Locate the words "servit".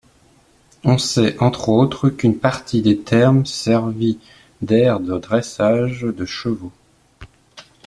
3.45-4.17